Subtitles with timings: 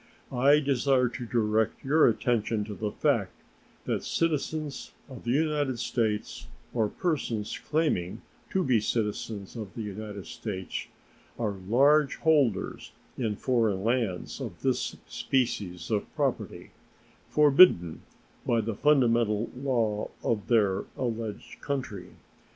[0.33, 3.33] I desire to direct your attention to the fact
[3.85, 10.25] that citizens of the United States, or persons claiming to be citizens of the United
[10.25, 10.87] States,
[11.37, 16.71] are large holders in foreign lands of this species of property,
[17.29, 18.01] forbidden
[18.43, 22.07] by the fundamental law of their alleged country.